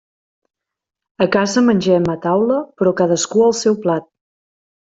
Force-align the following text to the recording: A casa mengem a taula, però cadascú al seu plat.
A 1.25 1.27
casa 1.35 1.63
mengem 1.67 2.09
a 2.13 2.17
taula, 2.25 2.57
però 2.81 2.97
cadascú 3.03 3.47
al 3.49 3.57
seu 3.63 3.81
plat. 3.85 4.13